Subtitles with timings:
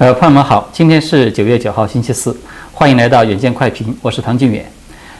[0.00, 2.34] 呃，朋友们好，今天是九月九号，星期四，
[2.72, 4.64] 欢迎来到远见快评，我是唐俊远。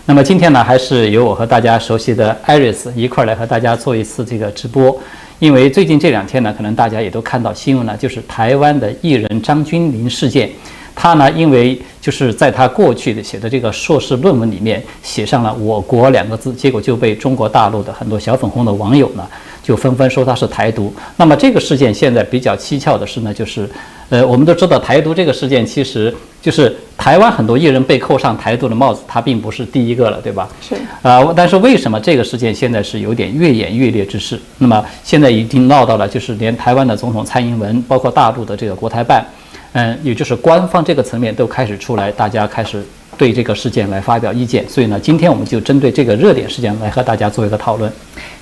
[0.06, 4.98] 那么今天呢，还是由我和大家熟悉的艾瑞斯一块儿来和大家做一次这个直播。
[5.38, 10.48] 因为最近这两天呢，可能大家也都看到新闻了，就是台湾的艺人张君玲事件。
[10.94, 19.28] 他呢，因为就是在他过去的写的这个硕士论文里面写上了“我国”两个字，结果就被中国大陆的很多小粉红的网友呢，
[19.62, 20.90] 就纷纷说他是台独。
[21.18, 23.68] 那么这个事件现在比较蹊跷的是呢，就是，
[24.10, 30.48] 呃，我们都知道台独这个事件，其实就是台湾很多艺人被扣上台独的帽子，他并不是第一个了，对吧？
[30.60, 30.74] 是。
[31.02, 34.38] 啊，但是为什么这个事件现在是有点越演越烈之势？
[34.58, 39.24] 那么现在已经闹到了，就是连台湾的总统蔡英文，包括大陆的这个国台办。
[39.72, 42.84] 嗯，也就是官方这个层面都开始出来，大家开始
[43.20, 44.66] 对这个事件来发表意见。
[44.66, 47.92] 所以呢，今天我们就针对这个热点事件来和大家做一个讨论。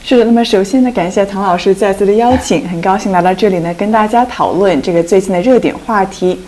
[0.05, 6.39] 是的，那么首先呢，感谢唐老师再次的邀请，很高兴来到这里呢，跟大家讨论这个最近的热点话题。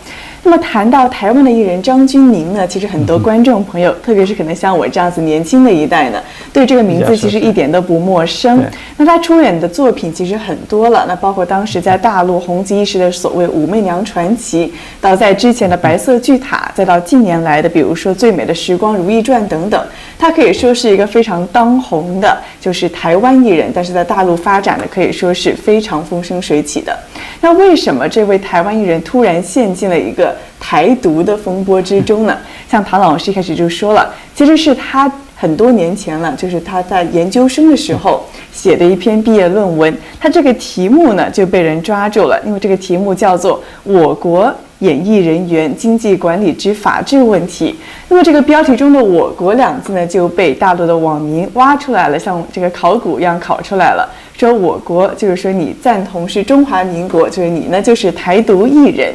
[0.43, 6.19] 那么谈到台湾的艺人张钧甯呢，其实很多观众朋友，特别是可能像我这样子年轻的一代呢，
[6.51, 8.63] 对这个名字其实一点都不陌生。
[8.97, 14.67] 那他出演的作品其实很多了，那包括当时在大陆红极一时的所谓《武媚娘传奇》，
[14.99, 19.79] 到在之前的《白色巨塔》，再到近年来的比如说《最美的时光》《如懿传》等等，
[20.17, 26.97] 他可以说是一个非常当红的，就是台湾艺人，但是在大陆发展的可以说是非常风生水起的。
[27.41, 32.37] 那为什么这位台湾艺人突然陷进了一个台独的风波之中呢？
[32.69, 38.23] 像唐老师一开始就说了，其实是他很多年前了，就是他在研究生的时候
[38.53, 47.75] 写的一篇毕业论文，他这个题目呢就被人抓住了，因为这个题目叫做《我国演艺人员经济管理之法治问题》。
[48.07, 54.09] 那么这个标题中的“我国”两字呢就被大陆的网民挖出来了，像这个考古一样考出来了。
[54.37, 59.13] 说我国就是说你赞同是中华民国，就是你呢就是台独艺人。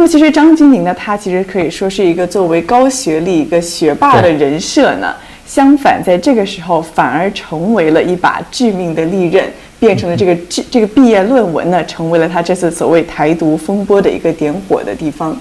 [0.00, 5.14] 那么其实张钧甯呢，他其实可以说是一个作为高学历一个学霸的人设呢。
[5.46, 9.44] 相反，在这个时候反而成为了一把致命的利刃，
[9.78, 15.36] 变成了这个这这个毕业论文呢，成为了他这次所谓台独风波的一个点火的地方。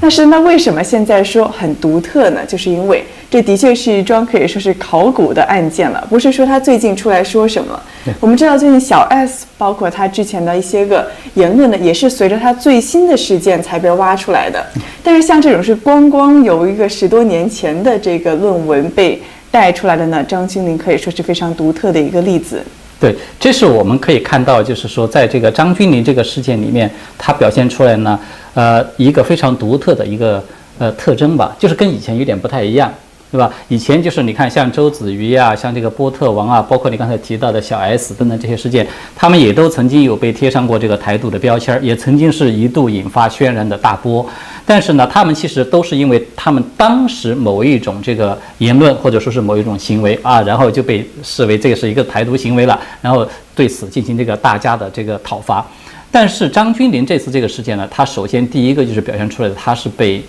[0.00, 2.40] 但是那为什么现在说很独特呢？
[2.46, 7.80] 就是因为这的确是一桩可以说是考古的案件了，不是说他最近出来说什么。
[8.20, 14.64] 我们知道最近小 S，包括他之前的一些个言论呢，也是随着他最新的事件才被挖出来的。
[15.02, 19.20] 但是像这种是光光由一个十多年前的这个论文被
[19.50, 22.62] 带出来的呢，张钧甯可以说是非常独特的一个例子。
[22.98, 28.18] 对，这是我们可以看到，就是说在这个张钧甯这个事件里面，他表现出来呢。
[28.54, 30.42] 呃，一个非常独特的一个
[30.78, 32.90] 呃特征吧，就是跟以前有点不太一样，
[33.30, 33.52] 对吧？
[33.68, 44.24] 以前就是你看，像周子瑜啊，像这个波特王啊，包括你刚才提到的小 S 等等这些事件，他们也都曾经有被贴上过这个台独的标签儿，也曾经是一度引发轩然的大波。
[44.64, 55.64] 但是呢，他们其实都是因为他们当时某一种这个言论或者说是某一种行为啊，然后就被视为这是一个台独行为了，然后对此进行这个大家的这个讨伐。
[56.10, 60.22] 但是张君玲这次这个事件呢，他首先第一个就是表现出来的，他是被，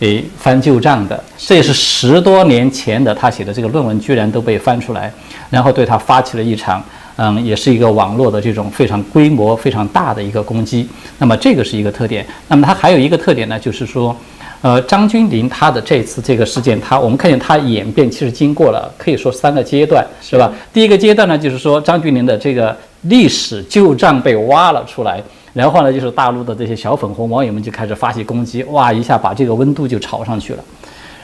[0.00, 5.12] 诶翻旧账的，这也是十多年前的他写的这个论文居然都被翻出来，
[5.48, 6.82] 然后对他发起了一场，
[7.16, 10.88] 嗯，也是一个网络的这种非常规模非常大的一个攻击。
[11.18, 12.26] 那么这个是一个特点。
[12.48, 14.16] 那么他还有一个特点呢，就是说，
[14.62, 20.50] 呃，张君林他的这次这个事件，他我们看见他演变其实经过了可以说三个阶段，是吧？
[20.72, 22.76] 第一个阶段呢，就是说张君林的这个。
[23.04, 25.22] 历史旧账被挖了出来，
[25.52, 30.64] 然后呢，就是大陆的这些小粉红网友们就开始发起攻击，哇，一下把这个温度就炒上去了。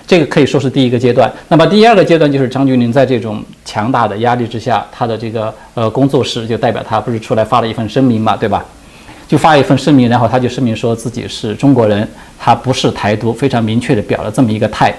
[0.06, 1.32] 这个可以说是第一个阶段。
[1.48, 8.64] 那么第二个阶段就是张钧甯在这种强大的压力之下，他的这个呃工作室就代表他不是出来发了一份声明嘛，对吧？
[9.26, 14.94] 就发一份声明，然后他就声明说自己是中国人，他不是台独，非常明确的表了这么一个态。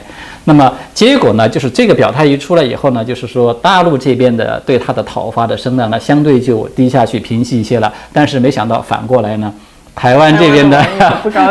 [0.45, 7.93] 那么结果呢，就是这个表态一出来以后呢，就是说大陆这边的对他的讨伐的声浪呢，相对就低下去、平息一些了。
[8.13, 9.53] 但是没想到反过来呢。
[9.97, 10.79] 台湾这边的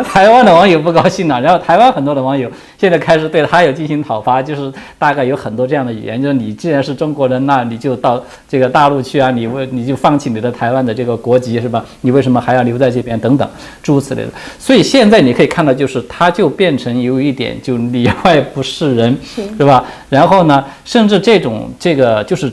[0.04, 2.48] 台湾的网友不高兴 了，然后台湾很多的网友
[2.78, 11.84] 现在开始对他有进行讨伐，就是大概有很多这样的语言，就是你既然是中国人，那你就到这个大陆去啊，你为你就放弃你的台湾的这个国籍是吧？
[12.02, 13.18] 你为什么还要留在这边？
[13.18, 13.48] 等等
[13.82, 14.28] 诸如此类的。
[14.60, 19.18] 所以现在你可以看到，就是他就变成有一点就里外不是人，
[19.58, 19.84] 是吧？
[20.08, 22.52] 然后呢，甚至这种这个就是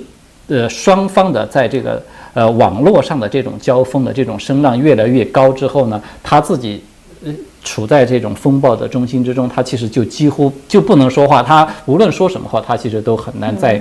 [0.53, 2.01] 呃双方的在这个。
[2.35, 6.83] 呃，网络上的这种交锋的这种声浪越来越高之后呢，他自己
[7.23, 7.31] 呃
[7.63, 13.79] 处在这种风暴的中心之中，他其实就几乎就不能说话，他无论说什么话，他其实都很难再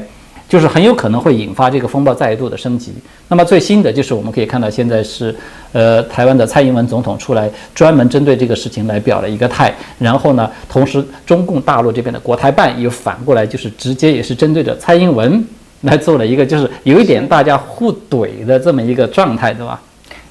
[0.50, 2.92] 就是很有可能会引发这个风暴再度的升级。
[3.28, 5.34] 那么最新的就是我们可以看到，现在是
[5.72, 15.42] 呃台湾的蔡英文总统出来专门针对这个事情来表了一个态，然后呢，同时中共大陆这边的国台办也反过来就是直接也是针对着蔡英文
[15.90, 19.81] 来做了一个，就是有一点大家互怼的这么一个状态，对吧？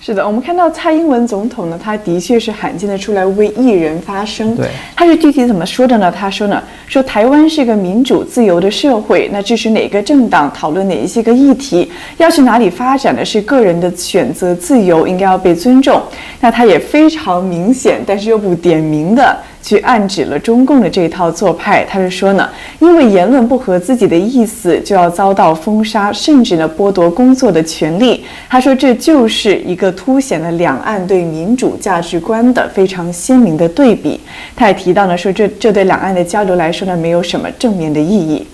[0.03, 4.55] 是的，我们看到蔡英文总统呢，他的确是罕见的出来为艺人发声。
[4.55, 4.65] 对，
[4.95, 6.11] 他是具体怎么说的呢？
[6.11, 16.01] 他说呢，说台湾是个民主自由的社会，那支持哪个政党，讨论哪一些个议题，要去哪里发展的是个人的选择自由，应该要被尊重。
[16.39, 19.37] 那他也非常明显，但是又不点名的。
[19.61, 22.49] 去暗指了中共的这一套做派，他是说呢，
[22.79, 28.23] 因为言论不合自己的意思，就要遭到封杀，甚至呢剥夺工作的权利。
[28.49, 34.19] 他说这就是一个凸显了两岸对民主价值观的非常鲜明的对比。
[34.55, 38.45] 他也提到呢，说这这对两岸的交流来说呢，没有什么正面的意义。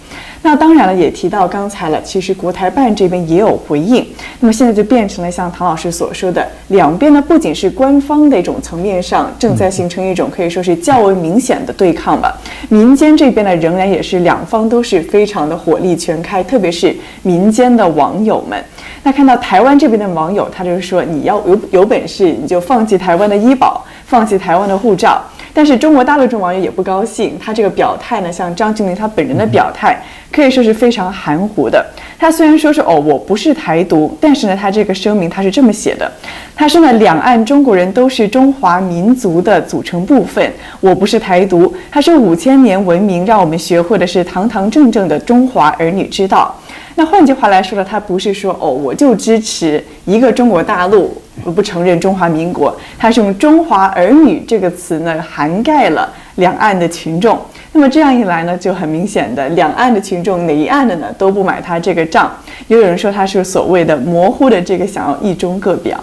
[0.43, 2.01] 那当然了，也提到刚才了。
[2.03, 4.05] 其实国台办这边也有回应。
[4.39, 12.39] 那么现在就变成了像唐老师所说的，两边呢不仅是官方的一种层面上正在形成一种可以说是较为明显的对抗吧。
[12.69, 18.63] 民间这边呢仍然也是两方都是非常的火力全开，特别是民间的网友们。
[19.03, 25.21] 那看到台湾这边的网友，他就是说你要有有本事你就放弃台湾的医保，放弃台湾的护照。
[25.57, 29.99] 但是中国大陆这网友也不高兴，他这个表态呢，像张峻霖他本人的表态
[30.31, 31.83] 可以说是非常含糊的。
[32.19, 36.11] 他虽然说是哦我不是台独，但是呢，他这个声明他是这么写的，
[36.55, 41.73] 他说呢，两岸中国人都是中华民族的组成部分，我不是台独。
[41.89, 46.55] 他说五千年文明让我们学会的是堂堂正正的中华儿女之道。
[46.97, 51.15] 那换句话来说呢，他不是说哦我就支持一个中国大陆。
[51.43, 57.39] 我不承认中华民国，他是用“中华儿女”这个词呢，涵盖了两岸的群众。
[57.73, 62.35] 那么这样一来呢，就很明显的，两岸的群众哪一岸的呢都不买他这个账。
[62.67, 65.97] 也有人说他是所谓的模糊的这个想要一中各表。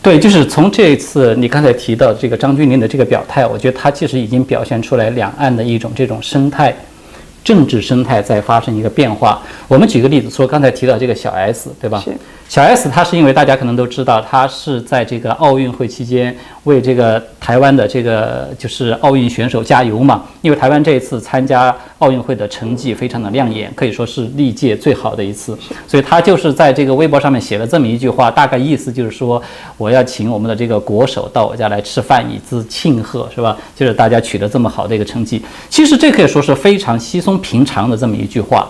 [0.00, 6.74] 对，就是从这一次你刚才提到这个张君林的这个表态，我觉得他其实已经表现出来两岸的一种这种生态。
[7.42, 9.42] 政治生态在发生一个变化。
[9.68, 12.02] 我们举个例子说，刚才提到这个小 S，对吧？
[12.52, 20.24] 小 S，她是因为大家可能都知道，她是在这个奥运会期间为这个台湾的这个就是奥运选手加油嘛。
[20.42, 25.58] 因为台湾这一次参加奥运会的成绩非常的亮眼，可以说是历届最好的一次。
[25.88, 29.42] 所以她就是在这个微博上面写了这么一句话，大概意思就是说，
[29.78, 33.56] 我要请我们的这个国手到我家来吃饭，以资庆贺，是吧？
[33.74, 35.42] 就是大家取得这么好的一个成绩。
[35.70, 38.68] 其实这可以说是非常稀松平常的这么一句话。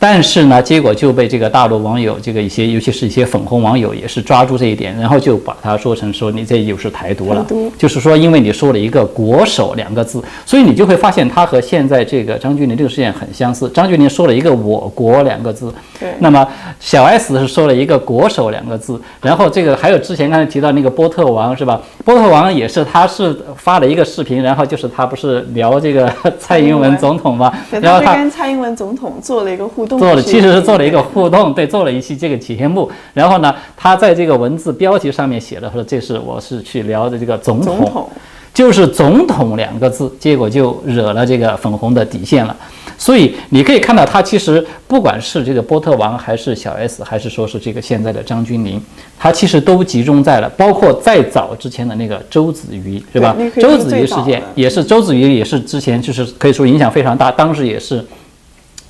[0.00, 7.44] 但是呢，结果就被这个大陆网友，这个一些，尤其是一些粉红网友，也是抓住这一点，然后就把它说成说你这又是台独了，
[7.76, 13.68] 就是说因为你说了一个“国手”两个字，所以你就会发现他和现在这个张峻霖这个事件很相似。
[13.70, 16.46] 张峻霖说了一个“我国”两个字，对，那么
[16.78, 21.80] 小 S 是说了一个“国手”两个字，然后这个还有之前刚才提到那个波特王是吧？
[22.04, 27.52] 波特王也是，他是发了一个视频，然后就是他不是聊这个蔡英文总统吗？
[27.80, 29.98] 然后他跟蔡英文总统做了一个互动。
[29.98, 32.90] 做了，其实是做了一个互动，对，做了一期这个节目。
[33.12, 38.10] 然后呢，他在这个文字标题上面写的说：“这是我是去聊的这个总统总统，
[38.54, 42.54] 就是总统两个字。”结果就惹了这个粉红的底线了。
[42.98, 48.78] 所以你可以看到，他其实不管是这个波特王，还是小 S，还是说是这个现在的张钧甯，
[49.18, 53.34] 他其实都集中在了，包括再早之前的那个周子瑜，是吧？
[53.60, 58.04] 周子瑜事件也是，周子瑜也是之前就是可以说影响非常大，当时也是。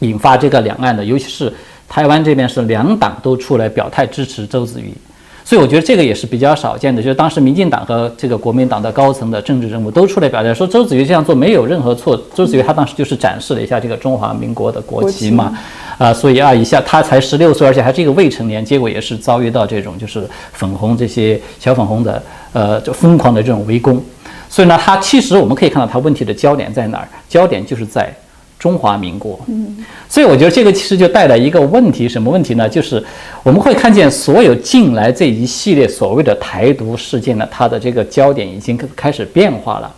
[0.01, 1.53] 引发这个两岸的，尤其是
[1.89, 4.95] 台湾这边是两党都出来表态支持周子瑜，
[5.49, 7.03] 所以我觉得这个也是比较少见的。
[7.03, 12.23] 就是当时民进党和这个国民党的高层的政治人物都出来表态，说周子瑜这样做没有任何错。
[12.35, 15.59] 周子瑜他当时就是展示了一下这个中华民国的国旗嘛，
[15.97, 23.99] 啊，所以啊一下他才十六岁，而且还是一个未成年，结果也是遭遇到这种就是粉红这些小粉红的呃就疯狂的这种围攻。
[24.51, 27.09] 所以呢，他其实我们可以看到他问题的焦点在哪儿？
[27.27, 28.15] 焦点就是在。
[28.59, 32.69] 中华民国，嗯，所以我觉得这个其实就带来一个问题，什么问题呢？
[32.69, 33.03] 就是
[33.43, 39.95] 我们会看见所有近来这一系列所谓的台独事件呢，它的这个焦点已经开始变化了，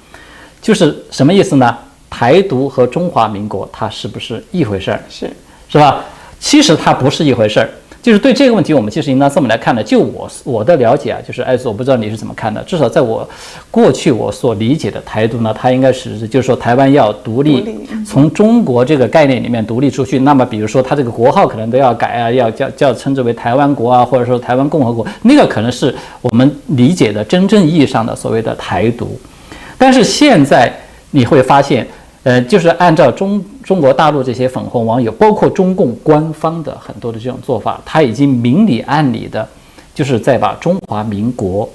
[0.61, 1.75] 就是什么意思呢？
[2.11, 5.01] 台独和中华民国它是不是一回事儿？
[5.09, 5.31] 是，
[5.69, 6.05] 是吧？
[6.39, 7.71] 其实它不是一回事儿。
[8.03, 9.83] 就是对这个问题，我们其实应当这么来看的。
[9.83, 12.63] 就我我的了解啊，就是艾斯，我不知道你是怎么看的。
[12.63, 13.29] 至少在我
[13.71, 17.63] 过去我所理解的台独呢，它应该是就是说台湾要独立，
[18.07, 20.19] 从中国这个概念里面独立出去。
[20.21, 29.21] 那么比如说它这个国号可能都要改啊，要叫叫称之为台湾国啊，或者说台湾共和国，那个可能是我们理解的真正意义上的所谓的台独。
[29.77, 30.73] 但是现在
[31.11, 31.87] 你会发现，
[32.23, 39.49] 呃，就是按照中中国大陆这些粉红网友，包括中共官方的很多的这种做法，他已经明里暗里的，
[39.95, 41.67] 就是在把中华民国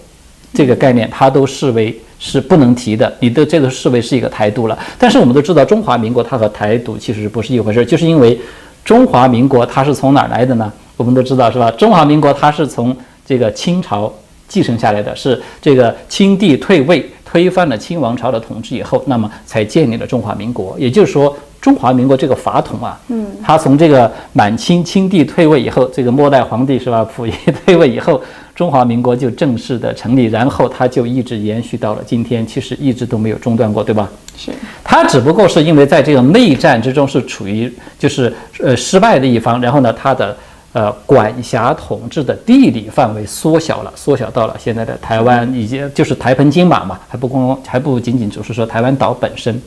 [0.53, 4.77] 这个概念，他都视为是不能提的，你的这个视为是一个台独了。
[4.99, 8.39] 但是我们都知道，中华民国它和台独其实不是一回事，就是因为
[8.83, 10.71] 中华民国它是从哪儿来的呢？
[10.95, 11.71] 我们都知道是吧？
[11.71, 14.13] 中华民国它是从这个清朝
[14.47, 17.03] 继承下来的，是这个清帝退位。
[17.35, 20.73] 推翻了清王朝的统治以后，那么才建立了中华民国。
[20.79, 27.05] 也就是说，中华民国这个法统啊，嗯，他从这个满清清帝退位以后，这个末代皇帝是吧？
[27.13, 27.33] 溥仪
[27.65, 28.21] 退位以后，
[28.55, 34.09] 中华民国就正式的成立，然后它就一直延续到了今天，其实一直都没有中断过，对吧？
[34.37, 34.53] 是。
[34.81, 40.33] 它只不过是因为在这个内战之中是处于就是呃失败的一方，然后呢，它的。
[40.75, 49.57] 呃，管辖统治的地理范围缩小了，缩小到了现在的台湾，以及就是台澎金马嘛，还不光还不仅仅只是说台湾岛本身，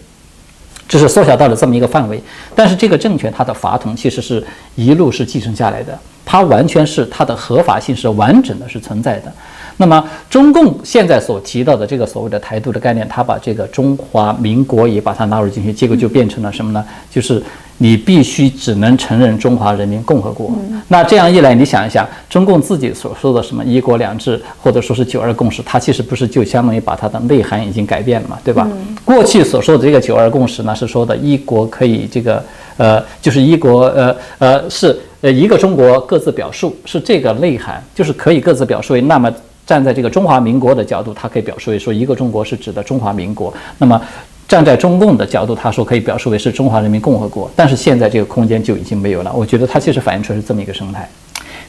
[0.86, 2.22] 只是缩小到了这么一个范围。
[2.54, 9.32] 但是这个政权它的法统其实是一路是继承下来的，它完全是它的合法性是完整的，是存在的。
[9.78, 16.84] 那么中共现在所提到的这个所谓的台独的概念，它把这个中华民国也把它纳入进去，结果就变成了什么呢？
[17.10, 17.42] 就是。
[17.78, 20.50] 你必须只能承认中华人民共和国。
[20.88, 28.68] 那这样一来，你想一想，中共自己所说的什么一国两制，或者说是九二共识，它其实不是就相当于把它的内涵已经改变了嘛，对吧？
[29.04, 32.42] 过去所说的这个九二共识呢，是说的一国可以这个
[32.76, 39.00] 呃，就是一国呃呃是呃一个中国各自表述，是这个内涵，就是可以各自表述为。
[39.00, 39.32] 那么
[39.64, 43.54] 站在这个中华民国的角度，它可以表述为说一个中国是指的中华民国。
[43.78, 44.00] 那么。
[44.48, 49.30] 站在中共的角度，他说可以表述为是中华人民共和国，但是现在这个空间就已经没有了。
[49.36, 51.06] 我觉得它其实反映出来是这么一个生态。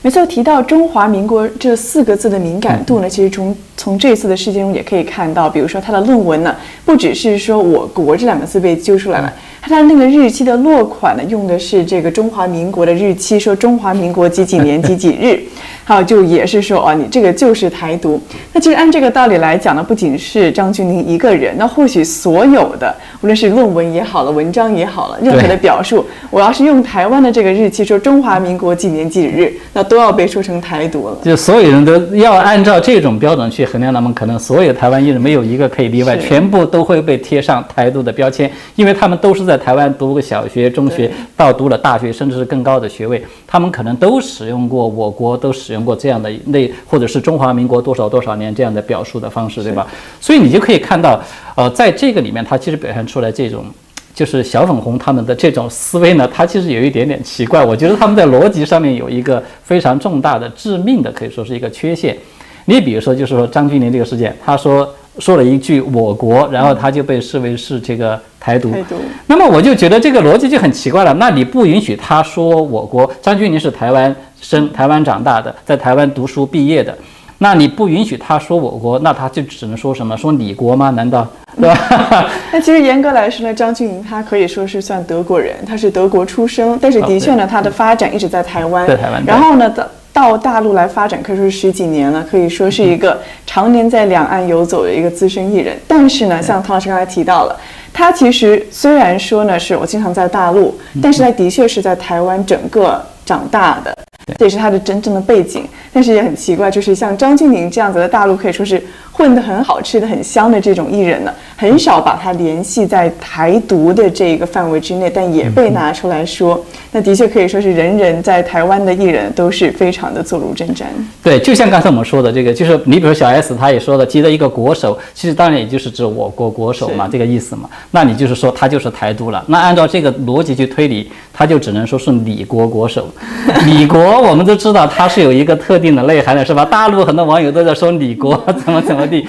[0.02, 6.56] 没错，提到中华民国这四个字的敏感度呢，其实从从这次的事件中也可以看到，比如说他的论文呢，
[6.86, 9.34] 不只是说我国这两个字被揪出来了。
[9.62, 15.44] 他的那个日期的落款呢，用的是这个中华民国的日期，说中华民国几几年几几日，
[15.90, 18.22] 还有就也是说啊，你这个就是台独。
[18.54, 31.18] 那其实按这个道理来讲呢，不仅是张君宁一个人，那或许所有的，无论是论文也好了，文章也好了，任何的表述，我要是用台湾的这个日期说中华民国几年几日，那都要被说成台独了。
[31.24, 39.60] 就所有人都要按照这种标准去衡量，他们可能所有台湾艺人没有一个可以例外，全部都会被贴上台独的标签，因为他们都是在。
[39.60, 49.88] 台湾读过小学、中学，到读了大学，甚至是更高的学位，他们可能都使用过我国都使用过这样的那，或者是中华民国多少多少年这样的表述的方式，对吧？
[50.20, 51.20] 所以你就可以看到，
[51.56, 53.66] 呃，在这个里面，它其实表现出来这种，
[54.14, 57.64] 就是小粉红他们的这种思维呢，它其实有一点点奇怪。
[57.64, 62.18] 我觉得他们在逻辑上面有一个非常重大的、致命的，可以说是一个缺陷。
[62.66, 64.88] 你比如说，就是说张君宁这个事件，他说。
[65.18, 68.72] 说了一句“我国”，然后他就被视为是这个台独。
[68.72, 68.96] 台独。
[69.28, 71.14] 那么我就觉得这个逻辑就很奇怪了。
[71.16, 73.10] 那你不允许他说“我国”？
[73.22, 76.98] 张钧宁是台湾生、台湾长大的，在台湾读书毕业的。
[77.42, 80.18] 那你不允许他说“我国”，那他就只能说什么？
[80.18, 80.90] 说“你国”吗？
[80.90, 81.26] 难道
[81.60, 82.30] 对吧？
[82.52, 88.86] 那其实严格来说呢，张钧宁他可以说是算德国人，他是德国出生，但是的确呢，他的发展一直在台湾。
[88.88, 89.24] 在台湾。
[89.26, 89.90] 然后呢的。
[90.12, 95.78] 到大陆来发展，可以说是十几年了，可以说是一个常年在两岸游走的一个资深艺人。
[95.88, 97.56] 但是呢，像唐老师刚才提到了，
[97.94, 103.98] 他其实虽然说呢是我经常在大陆，但是他的确是在台湾整个长大的，
[104.38, 105.66] 这也是他的真正的背景。
[105.94, 108.82] 但是也很奇怪，就是像张钧甯这样子的大陆可以说是
[109.20, 116.64] 混得很好、吃得很香的这种艺人呢，很少把他联系在台独的这个范围之内，但也被拿出来说。
[116.94, 120.86] 那的确可以说是人人在台湾的艺人都是非常的坐如针毡。
[121.22, 127.70] 对，就像刚才我们说的这个，就是你比如小 S，他也说的，提了一个国手，其实当然也就是指我国国手嘛，这个意思嘛。
[127.92, 129.44] 那你就是说他就是台独了。
[129.48, 133.08] 那按照这个逻辑去推理，他就只能说是李国国手。
[133.68, 135.78] 李国我们都知道他是有一个特。
[135.80, 136.66] 定的内涵的是吧？
[136.66, 138.36] 大陆很多网友都在说李国
[138.66, 139.28] 怎么怎么地，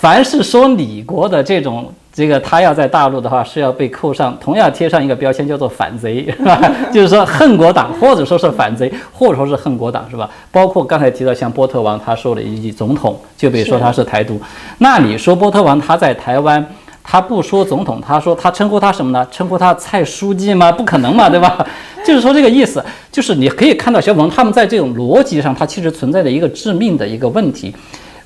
[0.00, 6.60] 凡是说李国的这种，这个他要在大陆的话是要被扣上同样贴上一个标签，叫做反贼， 是吧？
[6.92, 10.28] 就是说恨国党，或者说是反贼，或者说是恨国党，是吧？
[10.50, 14.40] 包括刚才提到像波特王，他说了一句总统，就被说他是台独。
[14.78, 16.66] 那你说波特王他在台湾？
[17.08, 19.24] 他不说总统，他说他称呼他什么呢？
[19.30, 20.72] 称呼他蔡书记吗？
[20.72, 21.64] 不可能嘛，对吧？
[22.04, 27.72] 就是说这个意思，就是你可以看到小鹏他们在这种逻辑上，它其实存在着一个致命的一个问题。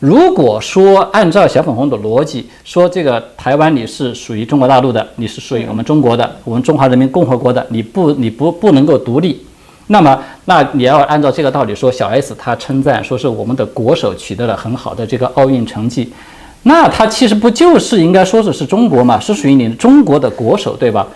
[0.01, 9.45] 如果说按照小粉红的逻辑，说这个台湾你是属于中国大陆的，你是属于我们中国的，我们中华人民共和国的，你不你不不能够独立，
[9.89, 16.11] 那么那你要按照这个道理说，小 S 他称赞说是我们的国手取得了很好的这个奥运成绩。
[16.65, 21.07] 那他其实不就是应该说是是中国嘛，是属于你中国的国手，对吧？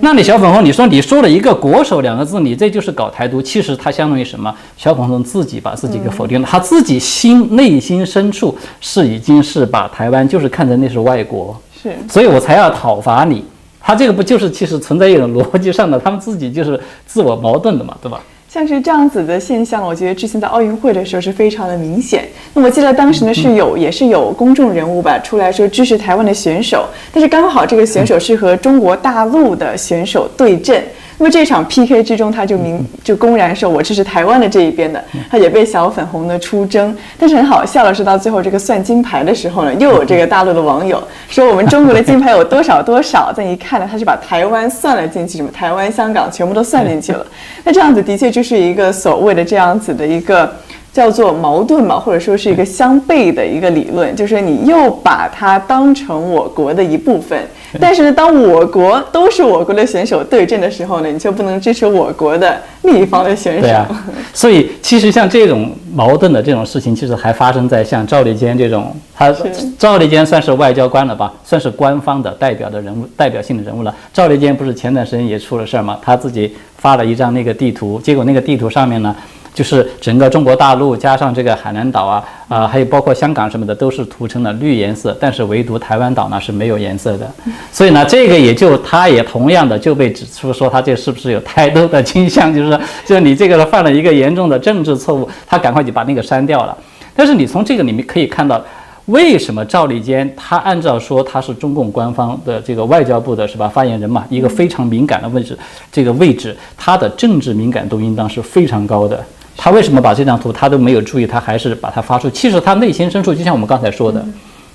[0.00, 4.54] 那你小粉红，你说你说了一个国手两个字，你这就是搞台独，其实他相当于什么？
[4.78, 13.44] 小粉红自己把自己给否定了，他自己心内心深处是已经是把台湾就是看成那是外国，是，所以我才要讨伐你。
[13.86, 18.18] 他这个不就是其实存在一种逻辑上的，他们自己就是自我矛盾的嘛，对吧？
[18.54, 22.24] 像是这样子的现象，我觉得之前在奥运会的时候是非常的明显。
[22.52, 30.80] 那我记得当时呢是有也是有公众人物吧出来说支持台湾的选手，但是刚好这个选手是和中国大陆的选手对阵。
[31.24, 36.94] 那么这场 PK 之中，他就明就公然说我这是台湾的这一边的，他也被小粉红的出征。
[37.18, 47.26] 但是很好笑的是，到最后这个算金牌的时候呢，又有这个大陆的网友说我们中国的金牌有多少多少，再一看呢，他是把台湾算了进去，什么台湾、香港全部都算进去了。
[47.64, 50.52] 那这样子的确就是一个所谓的这样子的一个。
[50.94, 57.36] 叫做矛盾嘛，或者说是一个相悖的一个理论，就是你又把它当成我国的一部分，
[57.80, 63.62] 但是呢，当我国都是我国的选手对阵的时候呢，你就不能支持我国的另一方的选手。
[63.62, 63.86] 对啊，
[64.32, 69.34] 所以其实像这种矛盾的这种事情，其实还发生在像赵立坚这种，他
[69.78, 73.94] 赵立坚算是外交官了吧，算是官方的代表的人物，代表性的人物了。
[74.12, 75.98] 赵立坚不是前段时间也出了事儿吗？
[76.02, 79.14] 他自己发了一张那个地图，结果那个地图上面呢。
[79.54, 87.30] 就是整个中国大陆加上这个海南岛啊啊，还有包括香港什么的，都是涂成了绿颜色，但是唯独台湾岛呢是没有颜色的。
[87.70, 96.76] 所以呢，这个也就他也同样的就被指出说他这是不是有太多的倾向，就是说， 就是你这个犯了一个严重的政治错误，他赶快就把那个删掉了。
[97.14, 98.60] 但是你从这个里面可以看到，
[99.04, 105.56] 为什么赵立坚他按照说他是中共官方的这个外交部的是吧发言人嘛，一个非常敏感的位置，
[105.92, 109.24] 这个位置他的政治敏感度应当是非常高的。
[109.56, 112.28] 他为什么把这张图他都没有注意，他还是把它发出？
[112.30, 114.24] 其实他内心深处，就像我们刚才说的，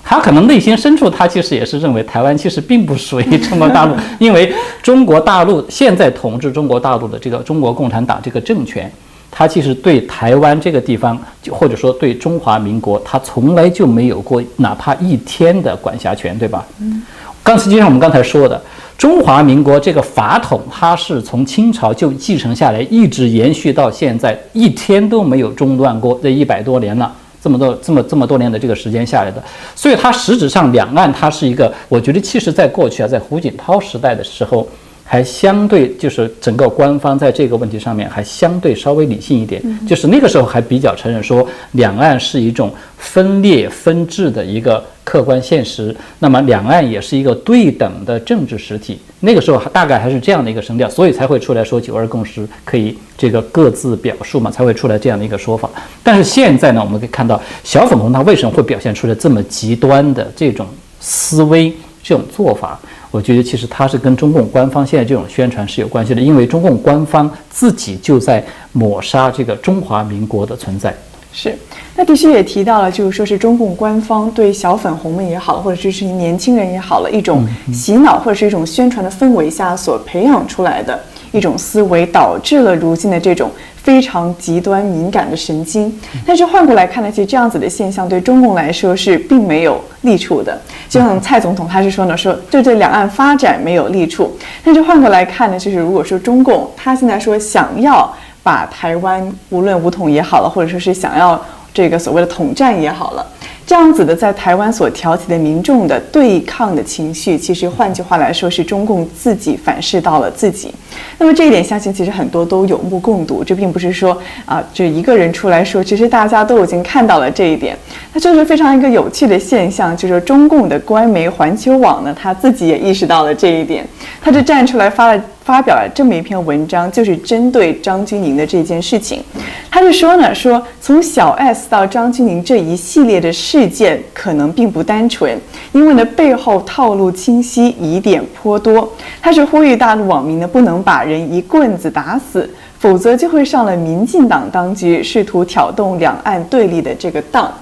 [0.02, 8.90] 他可能内心深处，他其实也是认为台湾其实并不属于中国大陆， 因为中国大陆现在统治中国大陆的这个中国共产党这个政权，
[9.30, 16.66] 他其实对台湾这个地方，就或者说对中华民国，他从来就没有过哪怕一天的管辖权，对吧？
[16.80, 17.02] 嗯。
[17.42, 18.60] 刚才就像我们刚才说的。
[18.98, 26.20] 中华民国这个法统，它是从清朝就继承下来，一直延续到现在，一天都没有中断过。
[26.22, 27.10] 这一百多年了，
[27.42, 29.42] 这么多这么这么多年的这个时间下来的，
[29.74, 34.68] 所以它实质上两岸它是一个，我觉得其实在过去啊，在胡锦涛时代的时候。
[35.12, 49.00] 还相对就是整个官方在这个问题上面还相对稍微理性一点，就是那个时候还比较承认说两岸是一种分裂分治的一个客观现实，那么两岸也是一个对等的政治实体。
[49.18, 55.68] 那个时候大概还是这样的一个声调，所以才会出来说九二共识可以这个各自表述嘛，才会出来这样的一个说法。
[56.04, 60.68] 但是现在呢，我们可以看到小粉红他为什么会表现出来这么极端的这种
[61.00, 62.78] 思维这种做法？
[63.10, 70.94] 我觉得其实它是跟中共官方现在这种宣传是有关系的，因为中共官方自己就在抹杀这个中华民国的存在。
[71.32, 71.56] 是，
[71.96, 80.98] 那的确也提到了，就是说是中共官方对小粉红们也好，或者是年轻人也好了一种洗脑或者是一种宣传的氛围下所培养出来的
[81.30, 83.50] 一种思维，导致了如今的这种。
[83.82, 85.92] 非常极端敏感的神经，
[86.26, 90.60] 但是换过来看呢，其实这样子的现象对中共来说是并没有利处的。
[90.88, 94.36] 就像蔡总统他是说呢，说对这两岸发展没有利处。
[94.62, 98.12] 但是换过来看呢，就是如果说中共他现在说想要
[98.42, 101.40] 把台湾无论武统也好了，或者说是想要
[101.72, 103.26] 这个所谓的统战也好了。
[103.66, 110.74] 这样子的，在台湾所挑起的民众的对抗的情绪，其实换句话来说，是中共自己反噬到了自己。
[111.18, 113.44] 那么这一点，相信其实很多都有目共睹。
[113.44, 117.76] 这并不是说啊，就一个人出来说，其实大家都已经看到了这一点。
[118.12, 123.86] 那这是非常一个有趣的现象，就是中共的官媒环球网呢，他自己也意识到了这一点，
[124.20, 125.22] 他就站出来发了。
[125.42, 129.20] 发表了这么一篇文章，就是针对张钧甯的这件事情。
[129.68, 135.38] 他就说呢，说从小 S 到张钧甯这一系列的事事件，可能并不单纯，
[135.72, 138.90] 因为呢背后套路清晰，疑点颇多。
[139.20, 147.52] 他是呼吁大陆网民呢，不能把人一棍子打死，否则就会上了民进党当局试图挑动两岸对立的这个当。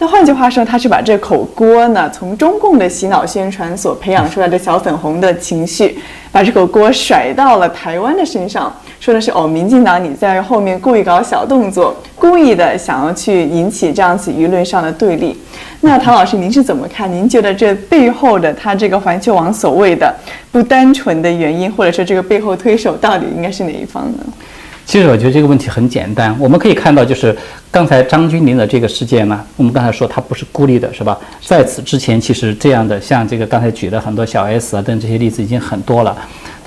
[0.00, 5.98] 那换句话说，他是把这口锅呢，从中共的洗脑宣传所培养出来的小粉红的情绪，
[6.30, 15.36] 把这口锅甩到了台湾的身上，说的是哦，民进党你在后面故意搞小动作，故意的想要去引起这样子舆论上的对立。
[15.80, 17.12] 那唐老师，您是怎么看？
[17.12, 20.14] 您觉得这背后的他这个环球网所谓的
[20.52, 24.18] 不单纯的原因，或者说这个背后推手到底应该是哪一方呢？
[24.88, 27.36] 其实我觉得这个问题很简单，我们可以看到，就是
[27.70, 31.18] 刚才张君林的这个事件呢，我们刚才说他不是孤立的，是吧？
[31.44, 36.16] 在此之前，其实这样的像这个刚才举的很多小 S 啊等这些例子已经很多了。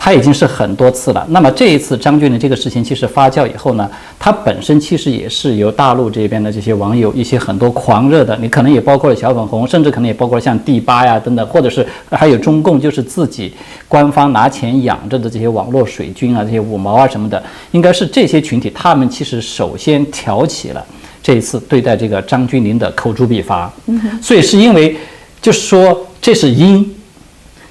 [0.03, 1.23] 他已经是很多次了。
[1.29, 3.87] 那么这一次张军的这个事情其实发酵以后呢，
[4.17, 13.53] 它本身其实也是由大陆这边的这些网友一些很多狂热的，你可能也包括了小粉红，甚至可能也包括像第八呀等等，或者是还有中共就是自己
[13.87, 20.83] 官方拿钱养着的这些网络水军啊，这些五毛啊什么的，应该是这些群体，他们其实首先挑起了
[21.21, 23.71] 这一次对待这个张君林的口诛笔伐。
[24.19, 24.97] 所以是因为
[25.39, 26.95] 就是说这是因。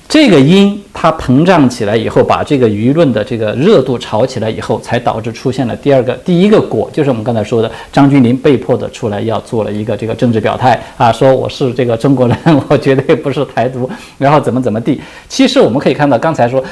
[0.08, 12.36] 这个因它膨胀起来以后，把这个舆论的这个热度炒起来以后，才导致出现了第二个第一个果，就是我们刚才说的张君林被迫的出来要做了一个这个政治表态啊，说我是这个中国人，
[12.68, 15.00] 我绝对不是台独，然后怎么怎么地。
[15.28, 16.62] 其实我们可以看到，刚才说。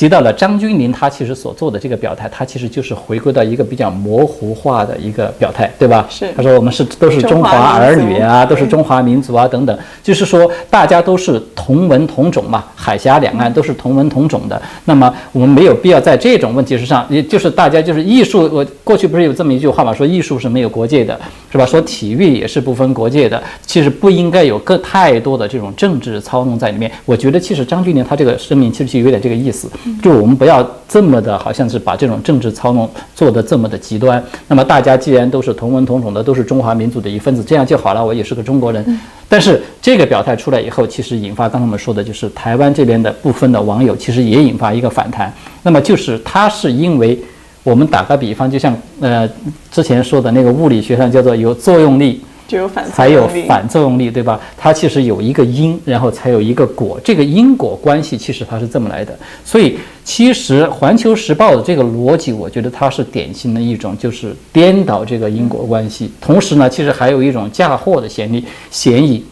[0.00, 6.06] 提到了张君林，他其实所做的这个表态，他其实就是回归到一个比较模糊化的一个表态，对吧？
[6.08, 6.26] 是。
[6.34, 14.62] 他说我们是都是中华儿女啊，都是中华民族啊，等等，就是说大家都是同文同种嘛，海峡两岸都是同文同种的。
[14.86, 21.66] 那么我们没有必要在这种问题之上，也就是大家就是艺术，我过去不是有这么一句话嘛，说艺术是没有国界的，是吧？
[21.66, 26.90] 说体育也是不分国界的，其实不应该有更太多的这种政治操弄在里面。
[27.04, 29.68] 我觉得其实张俊林他这个声明其实就有点这个意思。
[30.02, 34.22] 就我们不要这么的，好像是把这种政治操弄做得这么的极端。
[34.46, 38.04] 那么大家既然都是同文同种的，都是中华民族的一份子，这样就好了。
[38.04, 39.00] 我也是个中国人。
[39.28, 45.32] 但是这个表态出来以后，其实引发刚才我们说的就是台湾这边的部分的网友，其实也引发一个反弹。
[45.62, 47.18] 那么就是他是因为
[47.62, 49.28] 我们打个比方，就像呃
[49.70, 52.22] 之前说的那个物理学上叫做有作用力。
[52.48, 54.40] 就有反才有反作用力，对吧？
[54.56, 57.00] 它其实有一个因，然后才有一个果。
[57.04, 59.16] 这个因果关系其实它是这么来的。
[59.44, 66.10] 所以，其实《环球时报》的这个逻辑，我觉得它是典型的一种，就是颠倒这个因果关系。
[66.20, 69.24] 同时呢，其实还有一种嫁祸的嫌疑，嫌疑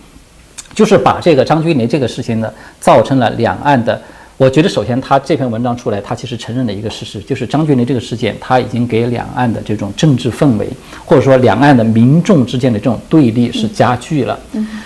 [0.73, 4.01] 就是把这个张君林这个事情呢，造成了两岸的。
[4.39, 10.69] 我觉得，首先他这篇文章出来，他其实承认了一个事实，就是张俊林这个事件，他已经给两岸的这种政治氛围，
[11.05, 14.39] 或者说两岸的民众之间的这种对立是加剧了。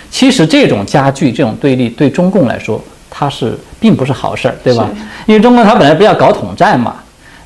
[0.09, 4.89] 其实这种加剧、这种对立，对中共来说，它是并不是好事儿，对吧？
[5.27, 6.95] 因为中共他本来不要搞统战嘛，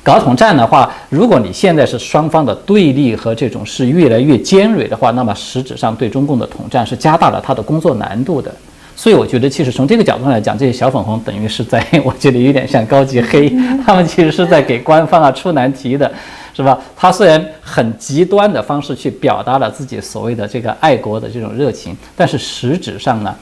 [0.02, 8.50] 搞统战的话，如果你现在是双方的对立和这种是越来越尖锐的话，那么实质上对中共的统战是加大了他的工作难度的。
[8.98, 13.48] 所以我觉得，其实从这个角度来讲，这些小粉红等于是在， 我觉得有点像高级黑，
[13.86, 16.10] 他们其实是在给官方啊出难题的，
[16.52, 16.76] 是吧？
[16.96, 23.32] 他虽然很极端的方式去表达了自己所谓的这个爱国的这种热情，但是实质上呢？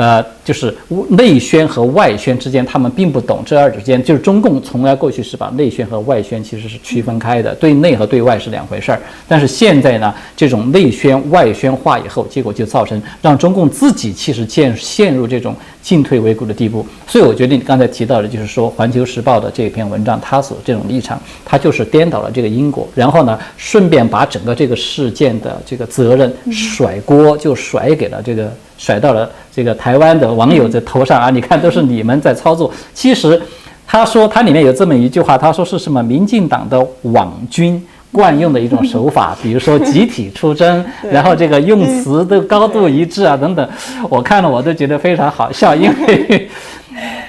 [0.00, 0.74] 呃，就是
[1.10, 8.98] 内宣和外宣之间，他们并不懂这二者之间，就是中共从来过去是把内宣和外宣其实是区分开的，对内和对外是两回事儿。
[9.28, 16.86] 但是现在呢，这种内宣外宣化以后，结果就造成让中共自己其实陷陷入这种进退维谷的地步。
[17.06, 28.50] 所以我觉得你刚才提到的，就是说《环球时报》的这篇文章，它所这种立场，它就是颠倒了这个因果，然后呢，顺便把整个这个事件的这个责任甩锅，就甩给了这个。
[28.80, 31.28] 甩到了这个台湾的网友的头上啊！
[31.28, 32.72] 你看，都是你们在操作。
[32.94, 33.38] 其实，
[33.86, 36.02] 他说他里面有这么一句话，他说是什么？
[36.02, 43.68] 民进党的网军惯用的一种手法， 比如说集体出征，然后这个用词都高度一致啊，等等。
[44.08, 46.48] 我看了我都觉得非常好笑，因为。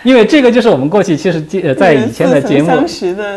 [0.03, 2.87] 因为这个就是我们过去其实呃在以前的节目，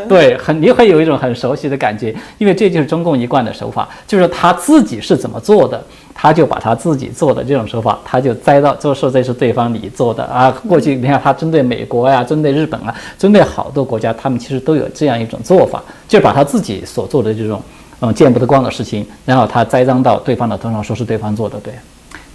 [0.08, 5.82] 对，很你会有一种很熟悉的感觉，因为这就是中共一贯的手法，就是他自己是怎么做的，
[6.14, 10.50] 他就把他自己做的这种手法，他就栽到就说这是对方你做的啊。
[10.68, 17.60] 过去你看他针对美国呀，针对日本啊，针对好多国家，他们其实都有这样一种做法，就把他自己所做的这种
[18.00, 21.72] 嗯见不得光的事情，然后他栽赃到对方的头上，说是对方做的，对。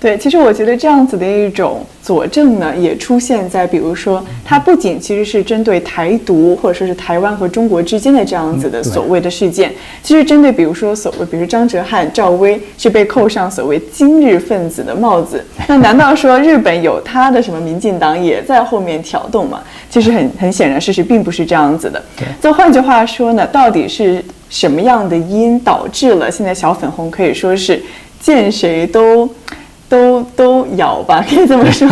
[0.02, 19.62] 对，其实我觉得这样子的一种佐证呢，也出现在比如说，它不仅其实是针对台独或者说是台湾和中国之间的这样子的所谓的事件，其实针对比如说所谓，比如张哲瀚、赵薇是被扣上所谓今日分子的帽子， 那难道说日本有他的什么民进党也在后面挑动吗？
[19.90, 22.02] 其实很很显然，事实并不是这样子的。
[22.40, 27.84] 再换句话说呢，到底是什么样的因导致了现在小粉红可以说是
[28.22, 29.30] 见谁都。
[29.90, 31.90] 都都咬吧， 可以这么说，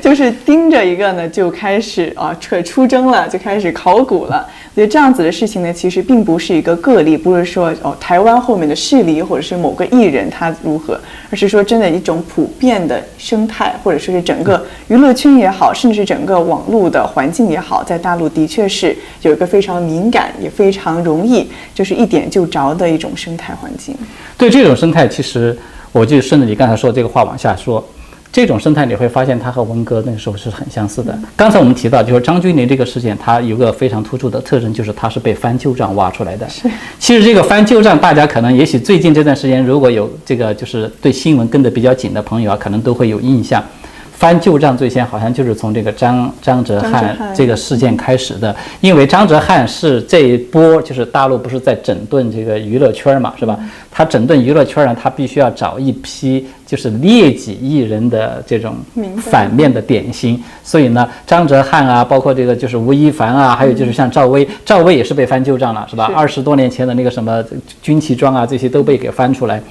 [0.00, 4.46] 就是盯着一个呢，就开始啊出出征了，就开始考古了。
[4.72, 23.92] 我觉得这样子的事情呢，其实并不是一个个例，不是说哦台湾后面的势力或者是某个艺人他如何，而是说真的一种普遍的生态，或者说是整个娱乐圈也好，甚至整个网络的环境也好，在大陆的确是有一个非常敏感，也非常容易就是一点就着的一种生态环境。
[24.38, 25.58] 对这种生态，其实。
[25.92, 27.84] 我就顺着你刚才说这个话往下说，
[28.32, 31.18] 这种生态你会发现它和文革那个时候是很相似的。
[31.36, 36.48] 刚才我们提到，就是张君林这个事件，它有个非常突出的特征，就是它是被翻旧账挖出来的。
[36.48, 43.62] 是，其实这个翻旧账，大家可能也许最近这段时间如果有这个就是对新闻跟得比较紧的朋友啊，可能都会有印象。
[44.20, 53.58] 翻旧账最先好像就是从这个张张哲瀚这个事件开始的，因为张哲瀚是这一波就是大陆不是在整顿这个娱乐圈嘛，是吧？
[53.90, 58.76] 他整顿娱乐圈呢，他必须要找一批就是劣迹艺人的这种
[59.22, 66.12] 反面的典型，所以呢，张哲瀚啊，包括这个就是吴亦凡啊，还有就是像赵薇，赵薇也是被翻旧账了，是吧？
[66.14, 67.42] 二十多年前的那个什么
[67.80, 69.62] 军旗装啊，这些都被给翻出来。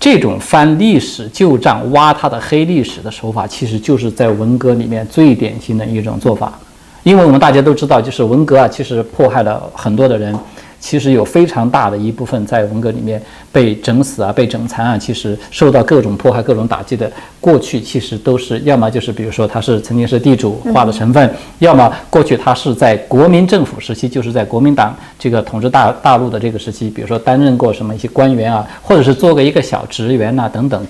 [0.00, 6.58] 这种翻历史旧账、挖他的黑历史的手法，其实就是在文革里面最典型的一种做法。
[7.02, 10.34] 因为我们大家都知道，就是文革啊，其实迫害了很多的人。
[10.80, 13.20] 其实有非常大的一部分在文革里面
[13.52, 17.10] 被整死啊，被整残啊，其实受到各种迫害、各种打击的。
[17.38, 30.86] 过去其实都是要么就是比如说他是曾经是地主化的成分，要么过去他是在国民政府时期，就是在国民党这个统治大大陆的这个时期，比如说担任过什么一些官员啊，或者是做过一个小职员呐等等，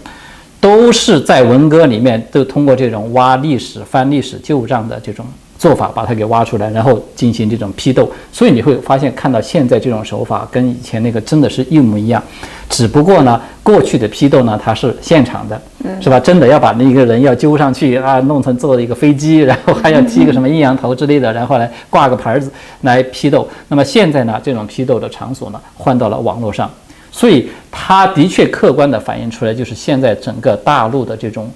[0.61, 5.27] 都是在文革里面都通过这种挖历史、翻历史旧账的这种。
[5.61, 12.23] 做法把它给挖出来，然后进行这种批斗，所以你会发现看到现在这种手法跟以前那个真的是一模一样，
[12.71, 15.61] 只不过呢，过去的批斗呢它是现场的，
[16.01, 16.19] 是吧？
[16.19, 23.47] 真的要把那个人要揪上去啊，弄成坐一个飞机，然后还要剃个什么阴阳头之类的，然后来挂个牌子来批斗。
[23.69, 26.71] 那么现在呢，这种批斗的场所呢换到了网络上，
[27.13, 31.51] 所以它的确客观地反映出来，就是现在整个大陆的这种。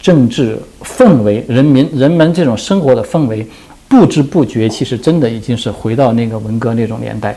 [0.00, 3.46] 政治氛围，人民人们这种生活的氛围，
[3.88, 7.36] 不知不觉，其实真的已经是回到那个文革那种年代。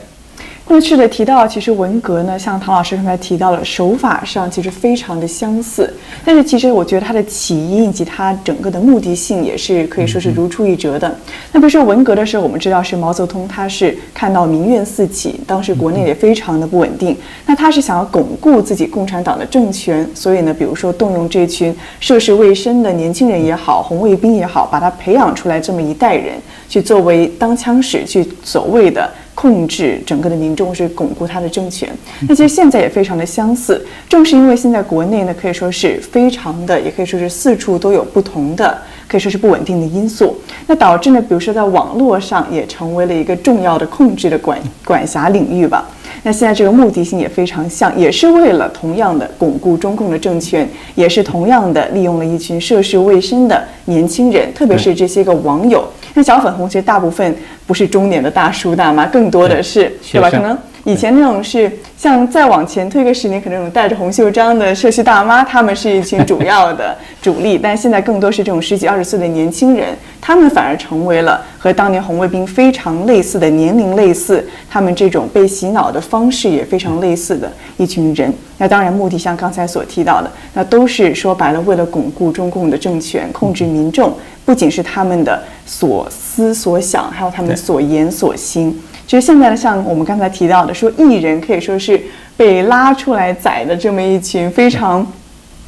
[0.64, 5.94] 过去的提到，其实文革呢，像唐老师刚才提到了，手法上其实非常的相似，
[6.24, 11.14] 但是其实我觉得它的起因以及它整个的目的性也是可以说是如出一辙的。
[11.52, 26.36] 那比如说文革的时候，我们知道是毛泽东，他是看到民怨四起，当时国内也非常的不稳定，那他是想要巩固自己共产党的政权，所以呢，比如说动用这群涉世未深的年轻人也好，红卫兵也好，把他培养出来这么一代人，
[26.70, 29.10] 去作为当枪使，去所谓的。
[29.34, 31.90] 控制整个的民众是巩固他的政权，
[32.28, 33.84] 那其实现在也非常的相似。
[34.08, 40.38] 正是因为现在国内呢，可以说是非常的，也可以说是四处都有不同的，可以说是不稳定的因素。
[40.68, 45.90] 那导致呢，比如说在网络上也成为了一个重要的控制的管管辖领域吧。
[46.24, 55.84] 那现在这个目的性也非常像，也是为了同样的巩固中共的政权，也是同样的利用了一群涉世未深的年轻人，特别是这些个网友。
[56.14, 60.30] 那小粉红其实大部分不是中年的大叔大妈，更多的是，对吧？
[60.30, 67.58] 可能以前那种是像再往前推个十年，可能那种带着红袖章的社区大妈，他们是一群主要的 主力。
[67.58, 78.34] 但现在更多是这种十几二十岁的年轻人，他们反而成为了和当年红卫兵非常类似的年龄类似，他们这种被洗脑的方式也非常类似的一群人。
[78.58, 84.12] 那当然目的像刚才所提到的，那都是说白了为了巩固中共的政权，控制民众。
[84.44, 88.76] 不仅是他们的所思所想，还有他们所言所行。
[89.12, 92.02] 其实现在呢，像我们刚才提到的，说艺人可以说是
[92.38, 95.06] 被拉出来宰的这么一群非常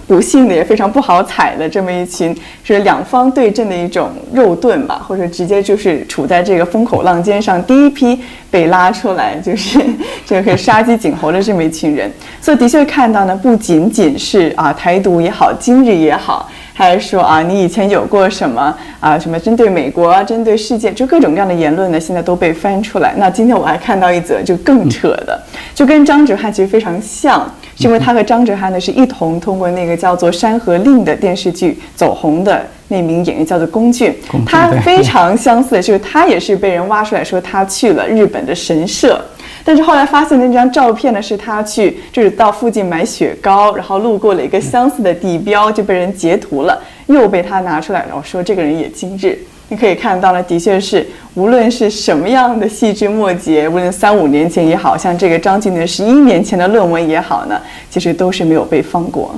[0.08, 8.17] 不幸的，也非常不好踩的这么一群，是两方对阵的一种肉盾吧，或者直接就是处在这个风口浪尖上，第一批
[8.49, 9.77] 被拉出来就是
[10.25, 12.10] 这个杀鸡儆猴的这么一群人。
[12.39, 16.49] 所以的确看到呢，不仅仅是啊台独也好，今日也好。
[16.76, 19.18] 还是说啊，你以前有过什么啊？
[19.18, 22.00] 什么针对美国、针对世界，就各种各样的言论呢？
[22.00, 23.14] 现在都被翻出来。
[23.18, 25.40] 那今天我还看到一则就更扯的，
[25.76, 39.24] 就跟张哲瀚其实非常像，是因为他和张哲瀚呢是一同通过那个叫做《山河令》的电视剧走红的那名演员叫做龚俊，他非常相似的就是他也是被人挖出来说他去了日本的神社。
[39.65, 49.39] 但是后来发现那张照片呢，是他去就是到附近买雪糕，然后路过了一个相似的地标，就被人截图了，又被他拿出来，然后说这个人也精致。
[49.69, 59.34] 你可以看到呢，的确是无论是什么样的细枝末节，无论三五年前也好像这个张晋的十一年前的论文也好呢，其实都是没有被放过。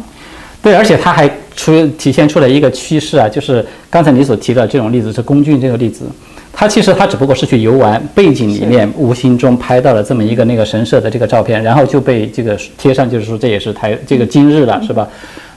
[0.62, 6.06] 对，而且他还出体现出来一个趋势啊，就是刚才你所提的这种例子，是龚俊这个例子。
[6.58, 15.06] 他其实他只不过是去游玩，背景里面无形中拍到了这么一个那个神社的这个照片，然后就被这个贴上，就是说这也是台这个今日了，是吧？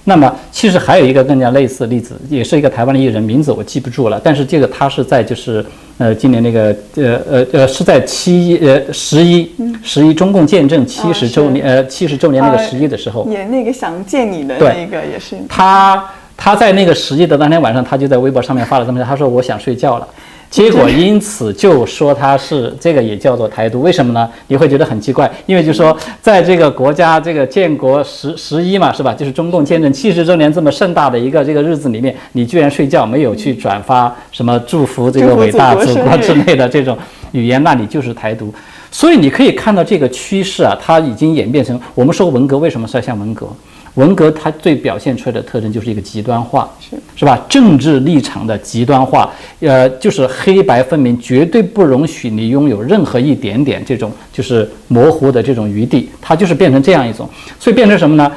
[0.04, 5.64] 那么其实还有一个更加类似的例子，也是一个台湾的艺人，名字我记不住了，但是这个他是在就是
[5.98, 9.48] 呃今年那个呃呃呃是在七呃十一
[9.84, 15.36] 十一中共建政七十周年呃七十周年那个十一的时候，演那个想见你的那个也是。
[15.48, 16.02] 他
[16.36, 20.08] 他在那个十一的当天晚上，他就在微博上面发了这么他说我想睡觉了。
[20.50, 24.28] 结果因此就说他是这个也叫做台独，为什么呢？
[24.46, 29.12] 你会觉得很奇怪，因为就说在这个国家这个建国十十一嘛，是吧？
[29.12, 36.96] 就是中共建政七十周年这么盛大的一个这个日子里面，你居然睡觉没有去转发什么祝福这个伟大祖国之类的这种
[37.32, 38.52] 语言，那你就是台独。
[38.90, 43.46] 所以你可以看到这个趋势啊，它已经演变成我们说文革为什么是要像文革？
[43.94, 47.44] 文革它最表现出来的特征就是一个极端化，是是吧？
[47.48, 49.28] 政治立场的极端化，
[49.58, 57.28] 呃，就是黑白分明，绝对不容许你拥有任何一点点这种就是模糊的这种余地，它就是变成这样一种，
[57.58, 58.30] 所以变成什么呢？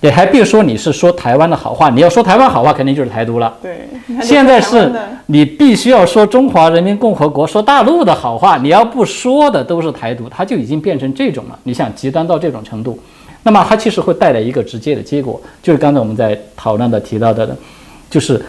[0.00, 3.52] 也还别说你是说台湾的好话，你要说台湾好话，肯定就是台独了。
[3.60, 3.88] 对，
[4.22, 4.88] 现在是
[5.26, 11.58] 你必须要说中华人民共和国、说大陆的好话，你要不说的都是台独，它就已经变成这种了。
[11.64, 12.96] 你想极端到这种程度。
[13.42, 17.56] 那么它其实会带来一个直接的结果，就是刚才我们在讨论的提到的，
[18.10, 18.40] 就是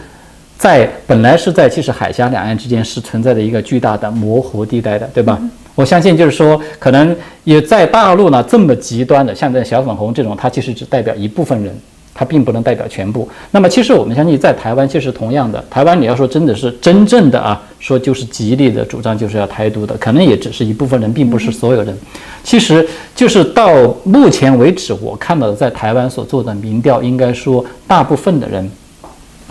[0.58, 5.40] 在本来是在其实海峡两岸之间是存在着一个巨大的模糊地带的，对吧？
[5.74, 11.74] 我相信就是说，可能也在大陆呢这么极端的，像这小粉红这种，它其实只代表一部分人。
[12.12, 13.26] 它并不能代表全部。
[13.52, 21.96] 那么，其实我们相信，在台湾其实同样的，台湾你要说真的是真正的啊，说就是极力的主张就是要台独的，可能也只是一部分人，并不是所有人。
[22.42, 23.72] 其实就是到
[24.04, 28.70] 目前为止，我看到的在台湾所做的民调，应该说大部分的人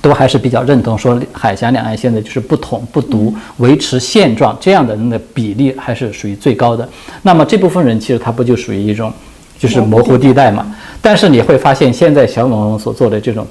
[0.02, 6.88] 都还是比较认同，说海峡两岸现在就是不统不独，维持现状这样的人的比例还是属于最高的。
[7.22, 9.12] 那么这部分人其实他不就属于一种
[9.58, 10.74] 就是模糊地带嘛？
[11.02, 13.46] 但是你会发现，现在小粉红所做的这种，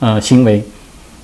[0.00, 0.62] 呃，行为，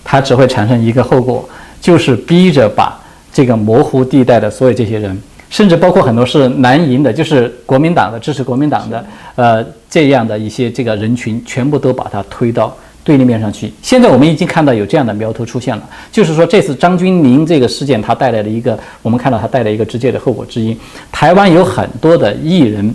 [0.05, 1.49] 它只会产生一个后果，
[1.81, 3.01] 就是逼着把
[3.33, 12.77] 这个模糊地带的所有这些人，甚至包括很多是蓝营的，就是国民党的支持国民党的，呃，这样的一些这个人群，全部都把它推到
[13.09, 13.73] 对立面上去。
[13.81, 20.77] 现在我们已经看到有这样的苗头出现了，就是说这次张君宁这个事件，它带来了一个，我们看到它带来一个直接的后果之一，
[21.11, 22.95] 台湾有很多的艺人。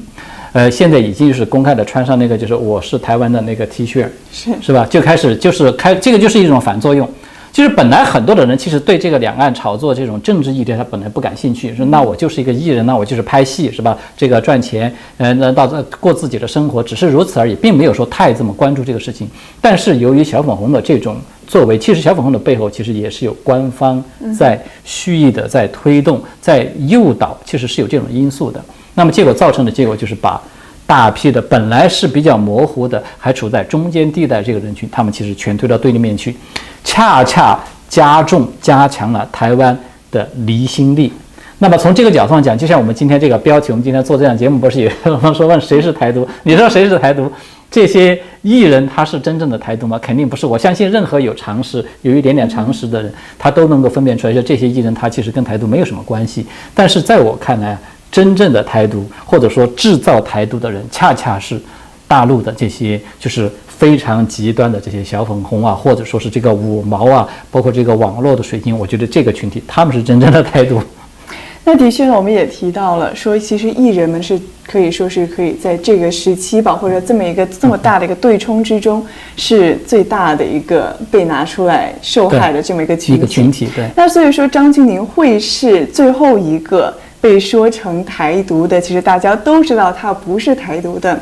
[0.52, 4.86] 呃，现在已经是公开的穿上那个，就是我是台湾的那个 T 恤，是是吧？
[4.88, 7.10] 就开始就是开这个就是一种反作用，
[7.54, 13.96] 就是本来很多的人其实对这个两岸炒作这种政治议题他本来不感兴趣，说那我就是一个艺人，那我就是拍戏是吧？
[14.18, 15.68] 这个赚钱，嗯，那到
[16.00, 19.30] 过自己的生活，只是如此而已，并没有说太这么关注这个事情。
[19.62, 24.04] 但是由于小粉红的这种作为，其实小粉红的背后其实也是有官方
[24.36, 28.60] 在蓄意的在推动、在诱导，其实是有这种因素的。
[28.96, 30.42] 那么结果造成的结果就是把
[30.86, 36.36] 大批的本来是比较模糊的，还处在中间地带这个人群，他们其实全推到对立面去，
[36.84, 39.78] 恰恰加重加强了台湾
[40.12, 41.12] 的离心力。
[41.60, 44.92] 那么从这个角度上讲，就像我们今天这个标题，我们今天做这档节目，不是也
[45.34, 46.28] 说问谁是台独？
[46.44, 47.32] 你说谁是台独？
[47.72, 49.98] 这些艺人他是真正的台独吗？
[50.00, 50.46] 肯定不是。
[50.46, 56.46] 我相信任何有常识、有一点点常识的人，他都能够分辨出来，说这些艺人他其实跟台独没有什么关系。
[56.76, 57.78] 但是在我看来，
[58.14, 61.60] 真正的台独，或者说制造台独的人，恰恰是
[62.08, 70.80] 大陆的这些，就是非常极端的这些小粉红啊，或者说是这个五毛啊，包括这个网络的水晶，我觉得这个群体他们是真正的台独。
[71.66, 79.04] 那的确呢，我们也提到了，说其实艺人们是可以说是可以在这个时期吧，或者这么一个这么大的一个对冲之中，
[79.38, 83.20] 是最大的一个被拿出来受害的这么一个群体。
[83.20, 83.90] 一个群体，对。
[83.96, 86.94] 那所以说，张钧甯会是最后一个。
[87.24, 91.18] 被说成台独的，其实大家都知道他不是台独的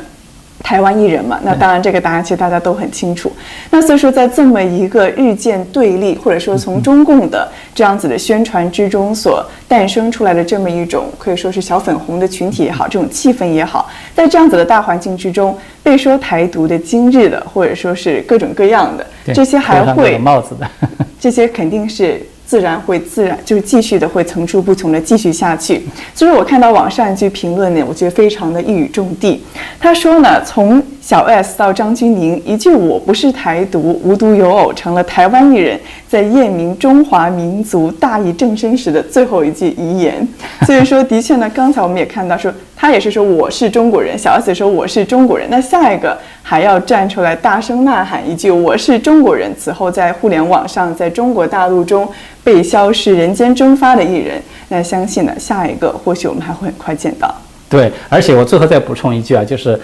[0.60, 1.38] 台湾艺人嘛。
[1.44, 3.30] 那当然，这个答案其实大家都很清楚。
[3.70, 20.68] 那所以说，在这么一个日渐对立，或者说从中共的这样子的宣传之中所诞生出来的这么一种可以说是小粉红的群体也好，这种气氛也好，在这样子的大环境之中，被说台独的今日的，或者说是各种各样的这些还会帽子的，
[21.20, 22.20] 这些肯定是。
[22.52, 25.82] 自然会自然就是继续的会层出不穷的继续下去。
[26.14, 29.42] 所以我看到网上一句评论呢，我觉得非常的一语中的。
[29.80, 40.26] 他说呢，从小 S 到张钧甯，一句“我不是台独，无独有偶”，成了台湾艺人在验明中华民族大义正身时的最后一句遗言。
[40.64, 49.52] 所以说，的确呢，刚才我们也看到说，他也是说我是中国人，小 S 说我是中国人，那下一个还要站出来大声呐喊一句“我是中国人”。
[49.58, 52.08] 此后，在互联网上，在中国大陆中
[52.44, 57.34] 被消失、人间蒸发的艺人，那相信呢，下一个或许我们还会很快见到。
[57.68, 59.76] 对，而且我最后再补充一句啊，就是。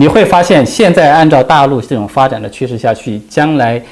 [0.00, 3.82] 你会发现，现在按照大陆这种发展的趋势下去，将来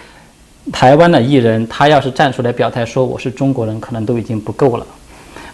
[0.72, 4.86] 台湾的艺人他要是站出来表态说我是中国人，可能都已经不够了。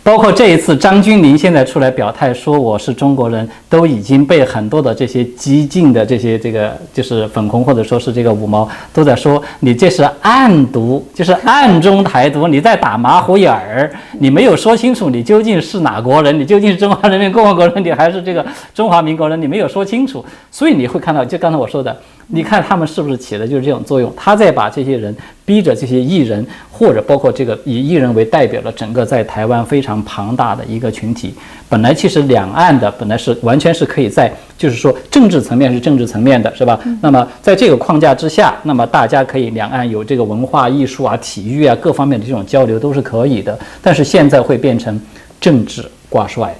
[0.04, 13.88] 包括这一次张钧甯现在出来表态说我是中国人，都已经被很多的这些激进的这些这个就是粉红或者说是这个五毛都在说你这是暗独，就是暗中台独，你在打马虎眼儿，
[14.18, 18.44] 你没有说清楚你究竟是哪国人，你究竟是中华人民共和国人，你还是这个
[18.74, 21.96] 中华民国人，你没有说清楚，所以你会看到就刚才我说的。
[22.34, 24.10] 你看他们是不是起的就是这种作用？
[24.16, 25.14] 他在把这些人
[25.52, 31.34] 逼着这些艺人，或者包括这个以艺人为代表的整个在台湾非常庞大的一个群体。
[31.68, 36.80] 本来其实两岸的本来是完全是可以在，就是说政治层面是政治层面的，是吧？
[37.02, 43.58] 那么在这个框架之下，那么大家可以两岸有这个文化艺术啊、体育啊各方面的这种交流都是可以的。
[43.82, 44.98] 但是现在会变成
[45.38, 46.54] 政治挂帅。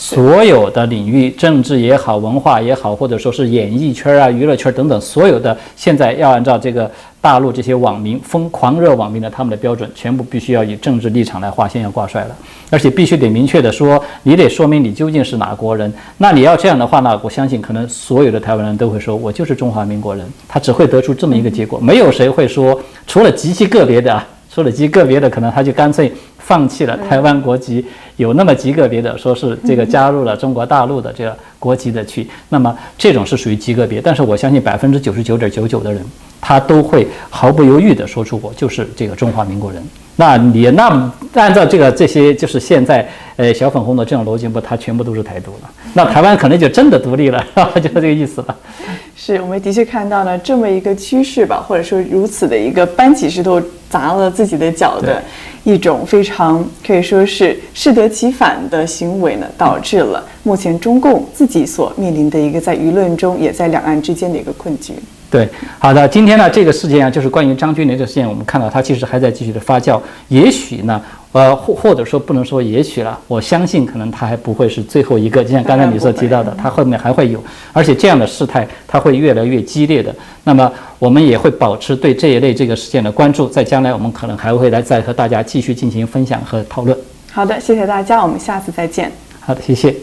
[0.00, 3.48] 所有的领域，政治也好，文化也好，或者说是。
[3.48, 6.88] 演艺圈啊、娱乐圈等等，所有的现在要按照这个
[7.20, 12.36] 大陆这些网民疯狂热网民的他们的标准，全部必须要以政治立场来划线要挂帅了，
[12.70, 15.36] 而且必须得明确的说，你得说明你究竟是。
[15.38, 15.92] 哪国人。
[16.18, 19.54] 那你要这样的话呢，我相信可能所有的台湾人都会说，我就是。
[19.54, 20.24] 中华民国人。
[20.46, 24.22] 他只会得出这么一个结果，没有谁会说，除了极其个别的，
[24.58, 26.12] 除了极个别的，可能他就干脆。
[26.38, 27.84] 放弃了台湾国籍，
[28.16, 36.02] 有那么极个别的说是这个加入了中国大陆的这个国籍的去，那么这种是属于极个别，但是我相信百分之九十九点九九的人，
[36.40, 39.82] 他都会毫不犹豫地说出我就是这个中华民国人。
[40.16, 40.88] 那你那
[41.34, 47.44] 按照这个这些就是现在呃小粉红的这种逻辑不，他全部都是台独了，那台湾可能就真的独立了，
[47.76, 48.56] 就是这个意思了。
[49.14, 55.22] 是我们的确看到了这么一个趋势吧，或者说如此的一个搬起石头砸了自己的脚的。
[55.64, 64.94] 一种非常可以说是适得其反的行为呢，导致了目前中共自己所面临的一个在舆论中也在两岸之间的一个困局。
[65.30, 65.48] 对，
[65.78, 71.00] 好的，今天呢这个事件啊，就是关于张军林的事件，我们看到它其实还在继续的发酵，也许呢。
[71.32, 77.38] 呃，或或者说不能说也许了，我相信可能他还不会是最后一个，就像刚才你所提到的，他后面还会有，
[77.72, 80.12] 而且这样的事态它会越来越激烈的。
[80.42, 86.96] 那么我们也会保持对这一类这个事件的关注，在将来我们可能还会来再和大家继续进行分享和讨论。
[87.30, 89.12] 好的，谢谢大家，我们下次再见。
[89.38, 89.94] 好的，谢谢。